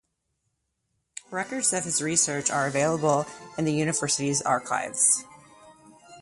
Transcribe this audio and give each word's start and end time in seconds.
Records 1.29 1.73
of 1.73 1.83
his 1.83 2.01
research 2.01 2.49
are 2.49 2.65
available 2.65 3.27
in 3.59 3.65
the 3.65 3.71
university's 3.71 4.41
archives. 4.41 5.23